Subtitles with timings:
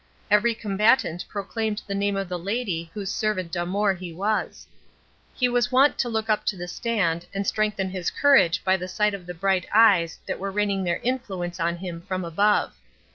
[0.31, 4.65] Every combatant proclaimed the name of the lady whose servant d'amour he was.
[5.35, 8.87] He was wont to look up to the stand, and strengthen his courage by the
[8.87, 12.73] sight of the bright eyes that were raining their influence on him from above.